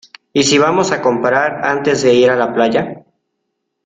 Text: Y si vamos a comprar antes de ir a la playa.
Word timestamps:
Y 0.33 0.41
si 0.41 0.57
vamos 0.57 0.91
a 0.91 0.99
comprar 0.99 1.63
antes 1.63 2.01
de 2.01 2.11
ir 2.15 2.31
a 2.31 2.35
la 2.35 2.51
playa. 2.51 3.05